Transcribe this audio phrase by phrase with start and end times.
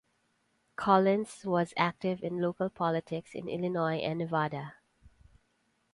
[0.77, 4.73] Collins was active in local politics in Illinois and Nevada.